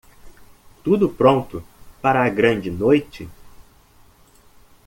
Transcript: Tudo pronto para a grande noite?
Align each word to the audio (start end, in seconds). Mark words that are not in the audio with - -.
Tudo 0.83 1.09
pronto 1.09 1.63
para 2.01 2.23
a 2.25 2.29
grande 2.29 2.71
noite? 2.71 3.29